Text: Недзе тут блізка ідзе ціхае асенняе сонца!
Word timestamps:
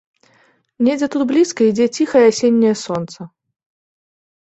Недзе 0.87 1.09
тут 1.17 1.23
блізка 1.33 1.61
ідзе 1.69 1.87
ціхае 1.95 2.25
асенняе 2.33 2.75
сонца! 2.89 3.33